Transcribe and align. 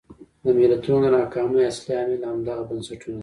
د 0.43 0.45
ملتونو 0.59 0.99
د 1.11 1.13
ناکامۍ 1.17 1.61
اصلي 1.71 1.91
عامل 1.99 2.21
همدغه 2.31 2.63
بنسټونه 2.69 3.15
دي. 3.17 3.19